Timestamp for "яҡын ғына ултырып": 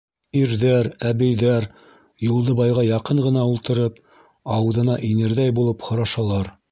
2.87-4.01